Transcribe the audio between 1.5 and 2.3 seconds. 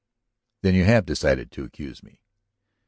to accuse me?"